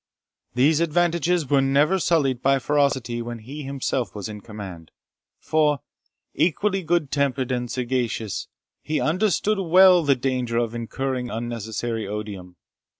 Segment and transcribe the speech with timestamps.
[0.55, 4.89] These advantages were never sullied by ferocity when he himself was in command;
[5.37, 5.81] for,
[6.33, 8.47] equally good tempered and sagacious,
[8.81, 12.55] he understood well the danger of incurring unnecessary odium.